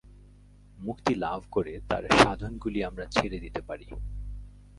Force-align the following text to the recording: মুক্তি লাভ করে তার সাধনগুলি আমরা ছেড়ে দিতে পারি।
মুক্তি 0.77 1.13
লাভ 1.15 1.41
করে 1.51 1.73
তার 1.89 2.03
সাধনগুলি 2.17 2.79
আমরা 2.83 3.05
ছেড়ে 3.05 3.37
দিতে 3.39 3.61
পারি। 3.61 3.85